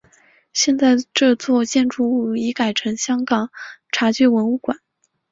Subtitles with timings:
[0.51, 3.51] 现在这座建筑物已改为香港
[3.91, 4.79] 茶具文物馆。